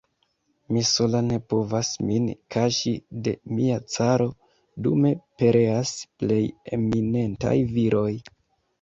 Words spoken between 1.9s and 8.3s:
min kaŝi de mia caro, dume pereas plej eminentaj viroj.